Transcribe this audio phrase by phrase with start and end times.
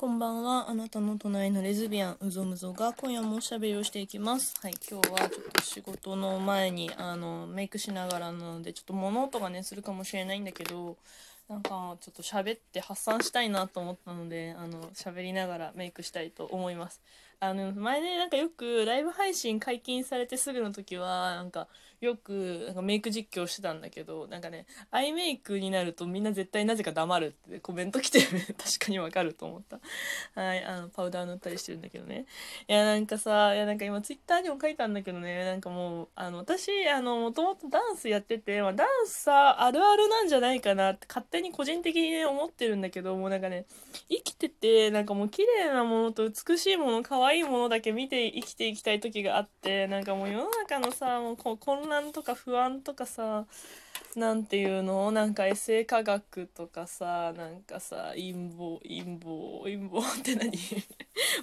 [0.00, 0.70] こんばんは。
[0.70, 4.54] あなたの隣のレズビアン、うぞむぞが今夜もおしゃべりをしていきます。
[4.62, 10.96] はい、今日はちょっと仕事の前に、あの、メイクしながらなので、ちょっと物音がね、するかもしれないんだけど、
[11.50, 17.02] なんか、ちょっと喋って発散したいなと思ったので、あの、喋りながらメイクしたいと思います。
[17.38, 21.68] あの、前ね、なんかよくライブ配信解禁されてすぐの時は、なんか、
[22.00, 28.26] よくなんかメイク実況してたんだけどなんかねアイメイクになるとみんな絶対なぜか黙るってコメント来てる。
[28.56, 29.80] 確かにわかると思った。
[30.40, 32.26] はいあのパウダー塗ったりしてるんだけどね。
[32.68, 35.44] いやなんかさいやなんか今ツイッターにも書いたんだけどね。
[35.44, 43.66] なんかもうあの私あのもともとダンスやってて、まあ、ダンスさあるあるなんじゃないかなって勝手に個人的にね思ってるんだけどもうなんかね
[44.08, 53.44] 生きててなんかもう綺麗なものと美しいもの可愛いものだけ見て生きていきたい時があってなんかもう世の中のさもうこ混乱とか不安とかさ
[54.16, 55.12] なんていうの？
[55.12, 60.52] なんかエセ科学とかさなんかさ陰謀陰謀陰謀 って何？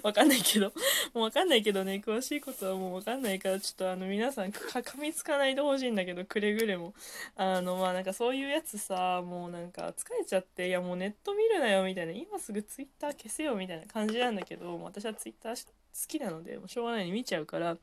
[0.02, 0.72] わかんないけど。
[1.14, 2.02] もうわかんないけどね。
[2.04, 6.92] 詳しいことはもうわかんないからちょっとあの皆さんか噛みつかないでほしいんだけどくれぐれも。
[7.36, 12.12] あのまあなんかそういうやつさもうなんか疲れちゃっていやもうネット見るなよみたいな。
[12.12, 15.72] 今すぐツイッター消せよみたいな感じなんだけど私はツイッター好
[16.06, 17.78] きなのでもうしょうがないに見ちゃうから。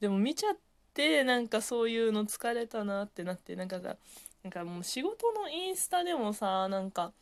[0.00, 0.60] でも見ちゃって
[1.00, 3.96] でなんかそういうの疲れたなってなってなんかさ
[4.42, 7.12] なんかもう仕事のインスタでもさなんか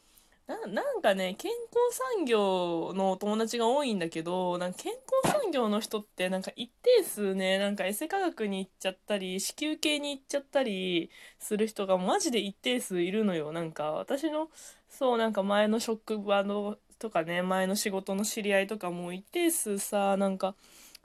[0.48, 13.52] なんかね健康産業の友達が多いんだけどなんか健康産業の人ってなんか一定数ねなんかエセ科学に行っちゃったり子宮系に行っちゃったりする人がマジで一定数いるのよ。
[13.52, 14.48] なんか私の
[14.88, 20.54] そうなんか前の職場のとかね前の仕事の知り合いとかも一定数さなんか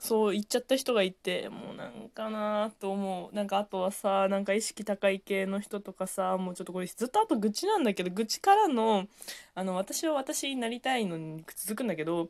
[0.04, 3.34] そう言っちゃった人がいてもうなんかなと思う。
[3.34, 9.06] なんかあとはさなんか意識高い系の人とかさもうちょっとこれずっとあと愚痴なんだけど愚痴からの
[9.54, 12.28] あの私は私になりたいのに続くんだけど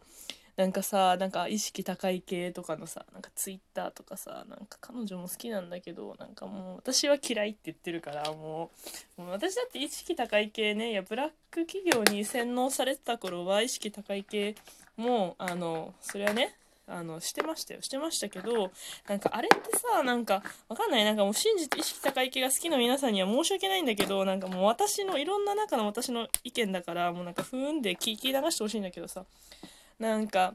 [0.57, 8.71] なんかさなんか意識高い系とかのさなんかツイッターとかさなんか彼女も好きなんだけどなんかもう私は嫌いって言ってるからも
[9.19, 14.55] うもう私だって意識高い系ねいやブラック企業に洗脳されてた頃は意識高い系
[14.97, 16.55] もうあのそれはね
[16.87, 17.83] あのしてましたよ。
[17.83, 18.71] してましたけど
[19.09, 21.05] なんかあれってさなんかわかんない。
[21.05, 29.25] なんかもう信じて意識高い系が好きな皆さんには申し訳ないんだけどなんかもう私のいろんな中の私の意見だからもうなんかふーんで聞き流してほしいんだけどさ。
[29.99, 30.55] なんか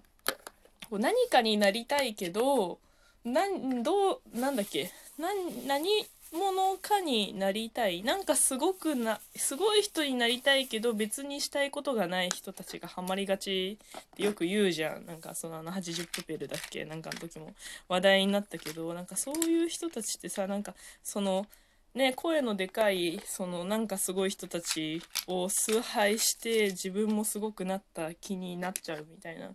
[0.90, 2.80] こう何かになりたいけど
[3.24, 4.92] なんどうなんだっけ？
[5.18, 5.30] な
[5.66, 5.88] 何
[6.32, 8.04] 者かになりたい。
[8.04, 15.06] なんかすごくなすごい人になりたいけど別にしたいことがない人たちがハマりがちってよく言うじゃん。
[15.06, 16.86] なんかそのあの80プペルだっけ？
[16.86, 17.54] なんかの時も
[17.88, 18.94] 話題になったけど。
[18.94, 20.74] なんかそういう人たちってさなんか
[21.04, 21.46] その
[21.94, 29.52] ね声のでかいそのなんかすごい人たちを崇拝して自分もすごくなった気になっちゃうみたいな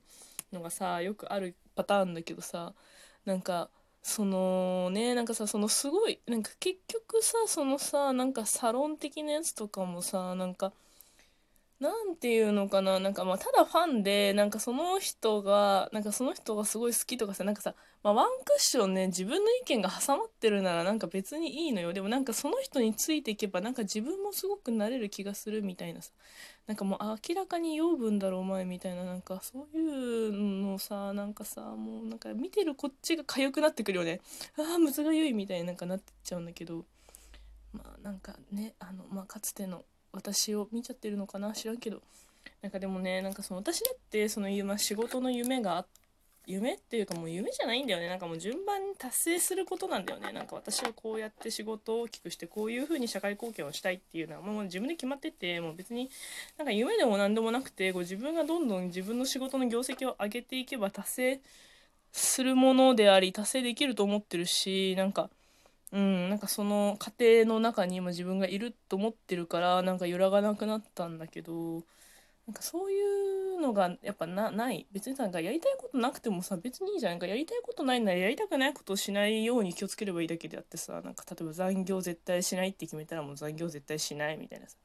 [0.53, 2.73] のがさよくあるパターンだけどさ
[3.25, 3.69] なんか
[4.05, 10.73] そのねなんかさそのすごいなんか結局さそのさなんかサロン的なやつとかもさなんか
[11.81, 13.01] なんていうのかな？
[13.01, 21.93] なんかまあただファンでなんかその人がなんかその人がすごい好きとかさなんかさ、まあ、ワンクッションね自分の意見が挟まってるならなんか別にいいのよ。
[21.93, 26.13] でもなんかその人についていけばなんか自分もすごくなれる気がするみたいなさ。
[26.67, 26.99] なんかもう
[27.29, 34.21] 明らかに養分だろお前みたいななんかそういうのさなんかさもうなんか見てるこっちが痒くなってくるよね。
[34.57, 36.85] ああむずがゆいみたいになんかなってっちゃうんだけど。
[37.75, 41.53] まあなんかねあのまあかつての私を見ちゃってるのかな？
[41.53, 42.01] 知らんけど。
[42.63, 45.89] なんかでもねなんかその私だってその、ま、仕事の夢があって
[46.47, 48.09] 夢っていうかもう夢じゃないんだよね。
[48.09, 50.31] なんかもう順番に達成することなんだよね。
[50.31, 56.11] なんか私はこうやって仕事を大きくしてこういう風に社会貢献をしたいっていうのはもう自分で決まっててもう別に
[56.59, 61.41] なんか夢でも何でもなくてこう自分がどんどん自分の仕事の業績を上げていけば達成
[62.13, 65.31] するものであり達成できると思ってるしなんか
[65.95, 71.85] うんなんかその過程の中に今自分がいると思ってるからなんか揺らがなくなったんだけど
[72.47, 73.01] なんかそうい
[73.57, 74.87] うのがやっぱなない。
[74.93, 77.13] 別になんかやりたいことなくてもさ別にいいじゃん。
[77.13, 84.77] なんかやりたいことないならやりたくないことをしないように気をつければいいだけであってさなんか例えば残業絶対しないって決めたらもう残業絶対しないみたいなさ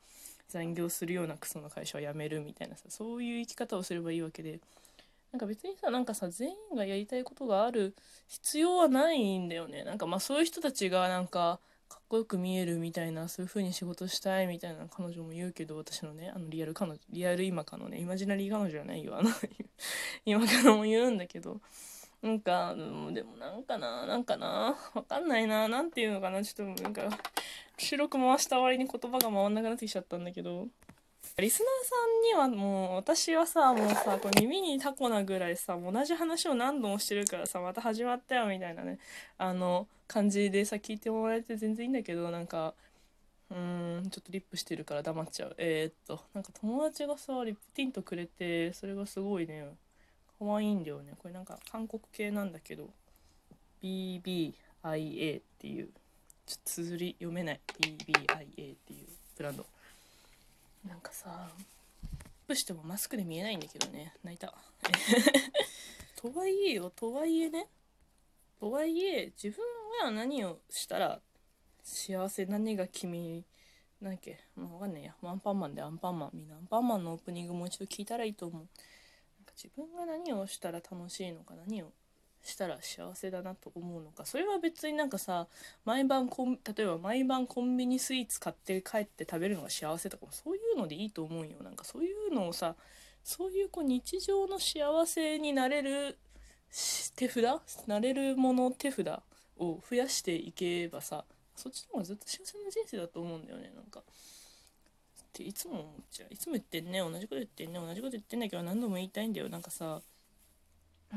[0.50, 4.60] 残業するようなクソの会社は辞めるみたいなさそういう生き方をすればいいわけで
[5.32, 7.96] なんか別にさなんかさ全員がやりたいことがある
[8.28, 9.84] 必要はないんだよね。
[9.84, 19.30] なんかまあそういう人たちがなんかかっこよく見えるみたいなそういう風に仕事したいみたいな彼女も言うけど私のねあのリアル彼女リアル今かのねイマジナリー彼女じゃないよあの
[20.26, 21.62] 今かのも言うんだけど。
[22.22, 26.44] なんかでもなんかななんかなわかんないななんていうのかな。
[26.44, 27.04] ちょっとなんか
[27.78, 30.68] 白く回した割に言葉が回んなくなってきちゃったんだけど。
[31.38, 39.00] リスナーさんにはもう私はさもうさこう耳にタコなぐらいさ同じ話を何度もしてるからさまた始まったよみたいなね
[39.38, 42.74] あの感じでさ聞いてもらえて全然いいんだけどなんか
[43.52, 45.56] うんちょっとリップしてるから黙っちゃう。
[45.58, 49.66] えー、っとなんか友達がさリップティントくれてそれがすごいね。
[50.38, 51.14] 可愛いんだよね。
[51.18, 52.90] これなんか韓国系なんだけど
[53.82, 55.90] BBIA っていう。
[56.46, 57.60] ちょっと綴り読めない。
[57.80, 59.08] BBIA っていう
[59.38, 59.66] ブランド。
[60.88, 62.18] なんかさアッ
[62.48, 64.54] プしてもマスクで見えないんだけどね泣いた。
[66.16, 67.68] とはいえよとはいえね
[68.60, 69.66] とはいえ自分
[70.02, 71.22] が何をしたら
[71.84, 73.46] 幸せ何が君
[74.02, 75.16] なんだっけもうわかんないや。
[75.22, 78.62] ワンパンマンでアンパンマンみんなアンパンマンのオープニングもう一度聞いたらいいと思う。
[78.62, 81.92] なんか自分が何をしたら楽しいのか何を
[82.44, 84.26] したら幸せだなと思うのか。
[84.26, 85.48] それは別になんかさ
[85.86, 91.58] 毎晩コン例えば毎晩コンビニスイーツ買って帰って食べるのが幸せとかもそういうのでいいと思うよ。
[91.62, 92.76] なんかそういうのをさ
[93.24, 96.18] そういうこう日常の幸せになれる
[97.16, 97.44] 手札
[97.88, 99.08] なれるもの手札
[99.58, 101.26] を増やしていけばさ
[101.56, 103.72] そっちの方がずっと幸せな人生だと思うんだよね。
[103.76, 104.02] なんか。
[105.30, 106.34] っていつも思っちゃう。
[106.34, 109.50] いつも言ってんね同じこと言ってんね同じこと言ってんだけど何度も言いたいんだよ。
[109.50, 110.02] なんかさ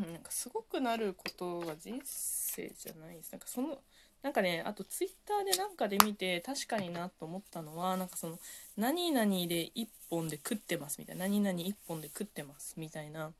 [0.00, 3.32] なんかすごくなることが人生じゃないです。
[3.32, 3.78] なんかその
[4.22, 8.38] なんかねあとツイッターでなんかで見て確かになと思ったのはなんかその
[8.76, 13.32] 何々で1本で食ってますみたいな何々1本で食ってますみたいな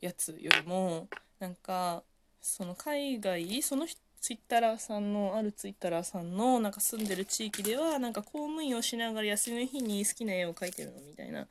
[0.00, 1.08] やつよりも
[1.40, 2.04] なんか
[2.40, 3.86] その海外その
[4.20, 11.46] ツイッターさんのあるツイッターさんのなんか住んでる地域ではなんか公務員をしながら休みの日に好きな絵を描いてるのみたいな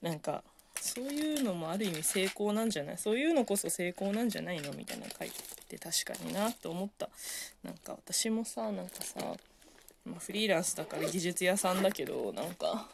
[0.00, 0.42] なんか
[0.84, 2.98] そういうのもある意味成功なんじゃない？
[2.98, 4.72] そういうのこそ成功なんじゃないの？
[4.72, 7.08] みたいな書いてて確かになって思った。
[7.62, 9.20] なんか私もさなんかさ、
[10.04, 12.88] まあ、フリーランスだから技術屋さんだけどなんか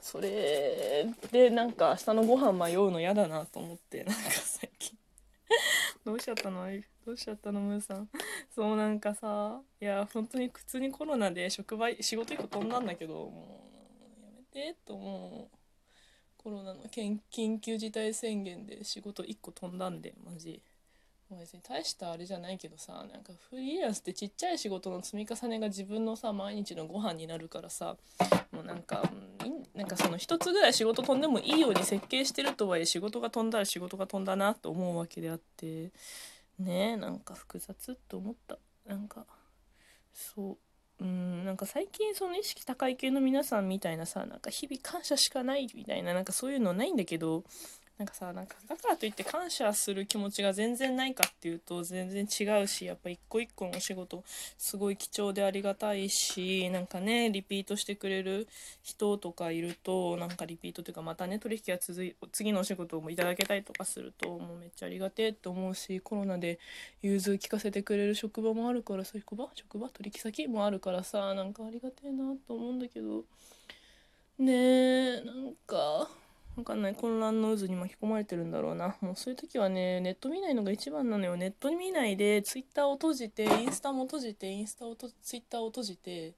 [0.00, 4.96] それでなんか明日のご飯迷うの嫌だなと思ってなんか最近。
[6.06, 6.64] どうしちゃったの？
[7.04, 8.08] どうしちゃったのムーさん？
[8.54, 13.68] そうなんかさいや本当に普通にコロナで職場仕事1個飛んだんだけども
[14.22, 14.30] うや
[14.62, 15.56] めてと思う。
[16.42, 20.62] コロナの緊急事態宣言で仕事1個飛んだんでマジ。
[21.38, 27.96] 別に大したあれじゃないけどさなんかフリーランスってちっちゃい仕事の積み重ねが自分のさ毎日のご飯になるからさ
[28.50, 29.08] もうなんか
[29.76, 35.92] なんかその一つぐらい仕事飛んでもいいように設計してるとはいえ仕事が飛んだら仕事が飛んだなと思うわけであって
[36.58, 38.58] ねえなんか複雑と思った。
[38.86, 39.24] なんか
[40.12, 40.69] そう。
[41.00, 47.42] うんなんか最近その意識高い系の皆さんみたいなさなんか日々感謝しかないみたいななんかそういうのないんだけど
[48.00, 54.24] なんかさなんかだからといって感謝する気持ちが全然ないかっていうと全然違うしやっぱ一個一個のお仕事
[54.56, 58.48] すごい貴重でありがたいしなんかねリピートしてくれる
[58.82, 66.58] 人とかいるとなんかリピートというかまたね取引が続い次のお仕事もいただけたりとかするともうめっちゃありがてえって思うしコロナで
[67.02, 73.24] 融通聞かせてくれる職場もあるからさ職場職場取引先もあるからさなんかありがてえなと思うんだけど
[74.38, 76.19] ねえなんか。
[76.60, 76.94] わかんない。
[76.94, 78.96] 混乱の渦に巻き込まれてるんだろうな。
[79.00, 81.36] もうそういう時はねネット見ないのが一番なのよ。
[81.36, 86.34] ネット見ないでツイッターを閉じてインスタも閉じてインスタをとツイッターを閉じて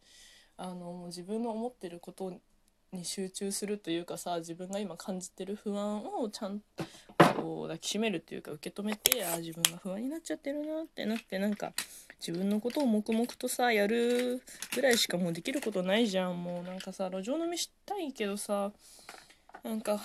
[0.56, 2.32] あのもう自分の思ってること
[2.92, 6.84] に集中するというかさ自分が今感じてる不安をちゃんと
[7.34, 11.72] こう抱きしめるっていうか受け止めてあ自分が不安になっちゃってるなってなってなんか
[12.24, 14.43] 自分のことを黙々とさやる
[14.74, 16.43] ぐらいしかもうできることないじゃん。
[16.43, 18.70] もうなんかさ路上飲みしたいけどさ
[19.62, 20.00] なんか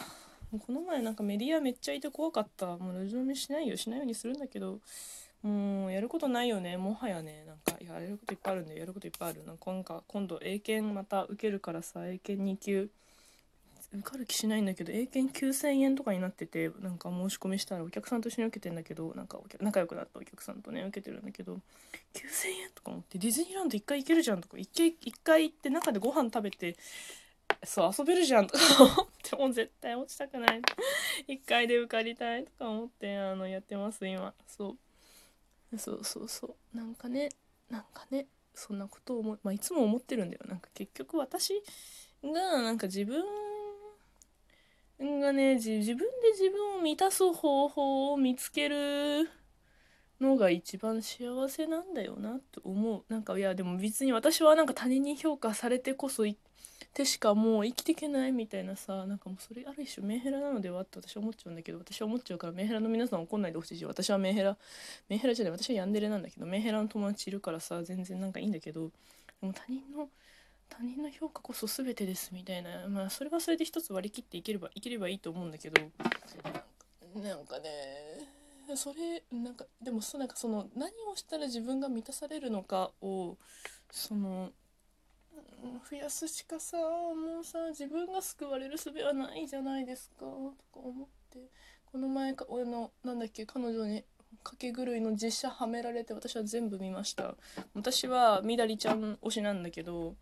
[0.51, 2.77] この前なんかメディアめっちゃいて怖かった。
[2.77, 4.79] もう路上飲みしないよしないようにするんだけど
[5.43, 6.77] もうやることないよね。
[6.77, 12.89] もはやねなんかやれることいっぱいあるんでやることいっぱいあるなんかなんか今度英検また受けるからさ英検2級。
[13.93, 21.57] 受かる気しないんだけど英検9000円とかになっててなんか申し込みしたらお客さんと一緒に受けてんだけどなんか仲良くなったお客さんとね受けてるんだけど9000
[22.63, 26.75] 円とか思ってディズニーランド1回行けるじゃんとか1回 ,1 回行って中でご飯食べて
[27.63, 30.61] そう遊べるじゃんとか思ってもう絶対落ちたくない。
[31.27, 34.33] 1回で受かりたいとか思ってあのやってます今。
[34.47, 34.77] そ
[35.71, 35.77] う。
[35.77, 36.77] そうそうそう。
[36.77, 37.29] なんかね
[37.69, 40.43] なんかねそんなことを思まあ、いつも思ってるんだよ。
[40.47, 41.53] なんか結局私
[42.23, 43.23] がなんか自分
[45.19, 49.29] がね自分で自分を満たす方法を見つける
[50.19, 53.03] のが一番幸せなんだよなって思う。
[53.09, 56.25] なんかいやでも別に私はなんか他人に評価されてこそ
[56.93, 64.57] てしかもう生きていけないみたいなさなんかもうそれある一種メンヘラなのではって私は思っちゃうんだけど私は思っちゃうからメンヘラの皆さん怒んないでほしいし私はメンヘラ
[65.07, 68.89] メンヘラじゃない私はヤンデレなんだけどメンヘラの友達いるからさ全然なんかいいんだけど
[69.41, 70.09] でも他人の
[70.69, 78.37] 他人の評価こそ全てですみたいなまあそれはそれで一つ割り切っていければいければいいと思うんだけどなんかね
[78.75, 83.37] それなんかでもそなんかその何をしたら自分が満たされるのかを
[83.91, 84.51] その
[85.89, 90.25] 増やすしかさもうさ自分が救われる術はないじゃないですかと
[90.73, 91.39] か思って
[91.91, 94.03] この前か俺のなんだっけ彼女に
[94.43, 97.35] 掛け狂いの実写はめられて私は全部見ました。
[97.73, 100.15] 私はみだりちゃん推しなんだけど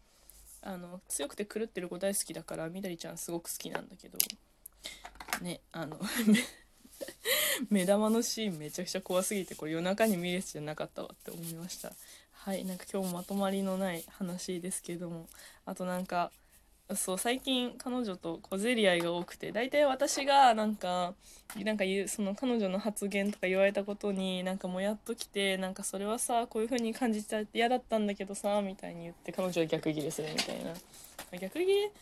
[0.61, 4.17] あの強くて狂ってる子大好きだからみだりちゃんすごく好きなんだけど
[5.41, 5.99] ねあの
[7.69, 11.93] 目玉のシーンめちゃくちゃ怖すぎてこれ夜中に見るやつじゃなかったわって思いました。
[12.45, 15.25] はいなんか今日もまとまりのない話ですけども。
[15.65, 16.29] あとなんか
[16.93, 21.15] そう最近彼女と小競り合いが多くて大体私がなんか
[21.63, 30.71] なんか言うその彼女の発言とか言われたことになんかもやっときてなんかそれはさこういう風に感じちゃって嫌だったんだけどさみたいに言って彼女は逆ギレするみたいな。
[31.39, 31.87] 逆ギレ？
[31.87, 31.93] と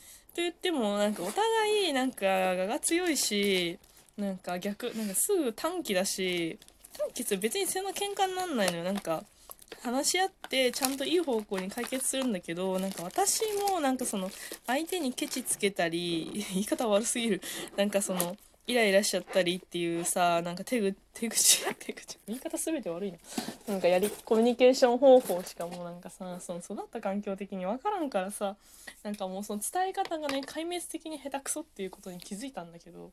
[0.42, 3.80] 言ってもなんかお互いなんか我が強いし
[4.18, 6.60] なんか逆なんかすぐ短期だし
[6.98, 8.84] 短期って別にそんな喧嘩になんないのよ。
[8.84, 9.24] なんか
[9.82, 14.30] 話し合ってちゃんといい方向に解決するんだけどなんか私もなんかその
[14.68, 17.42] 相手にケチつけたり 言い方悪すぎる。
[17.76, 23.18] なんかそのイライラしちゃったりっていうさなんか手口手口 手口言い方全て悪いな。
[23.68, 28.56] なんかやりコミュニケーション方法しかもうなんかさその育った環境的に分からんからさ
[29.04, 33.12] なんかもうその伝え方がね壊滅的に下手くそっていうことに気づいたんだけど。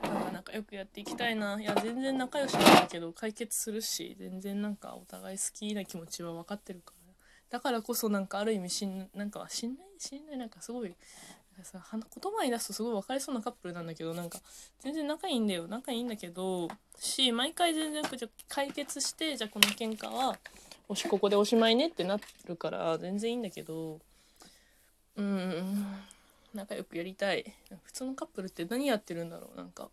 [0.00, 1.60] なんか仲良くやっていきたいな。
[1.60, 7.02] いや全然仲良しなんだけど解決するし全然なんかお互い好きな気持ちは分かってるから。
[7.50, 14.38] だからこそなんかある意味しんなんか信頼信頼なんかすごいなんかさ言葉に出すとすごい分かりそうなカップルなんだけどなんか
[14.80, 15.66] 全然仲いいんだよ。
[15.68, 16.68] 仲いいんだけど
[16.98, 20.38] し毎回全然じゃ解決してじゃあこの喧嘩は
[20.88, 24.00] おしここでおしまいねってなってるから全然いいんだけど。
[25.16, 26.02] うん。
[26.54, 27.54] 仲良くやりたい。
[27.84, 29.56] 普通のカップルって何やってるんだろう。
[29.56, 29.90] なんか